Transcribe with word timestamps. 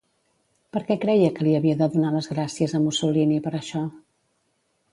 Per 0.75 0.79
què 0.87 0.95
creia 1.03 1.27
que 1.35 1.45
li 1.47 1.53
havia 1.59 1.75
de 1.83 1.89
donar 1.97 2.13
les 2.15 2.29
gràcies 2.33 2.73
a 2.79 2.81
Mussolini 2.87 3.39
per 3.49 3.55
això? 3.61 3.83